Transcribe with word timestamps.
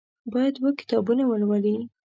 باید 0.31 0.55
اووه 0.59 0.71
کتابونه 0.81 1.23
ولولي. 1.27 1.75